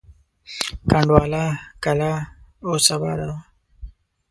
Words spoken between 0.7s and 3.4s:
کنډواله کلا اوس اباده وه.